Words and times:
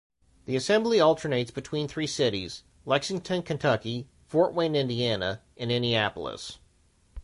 The 0.45 0.55
assembly 0.55 0.99
alternates 0.99 1.51
between 1.51 1.87
three 1.87 2.07
cities: 2.07 2.63
Lexington, 2.87 3.43
Kentucky; 3.43 4.07
Fort 4.25 4.51
Wayne, 4.51 4.75
Indiana, 4.75 5.43
and 5.57 5.71
Indianapolis. 5.71 6.57